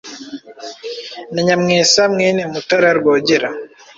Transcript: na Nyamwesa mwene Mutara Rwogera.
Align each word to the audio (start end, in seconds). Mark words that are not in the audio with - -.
na 1.33 1.39
Nyamwesa 1.45 2.01
mwene 2.13 2.41
Mutara 2.51 2.89
Rwogera. 2.97 3.49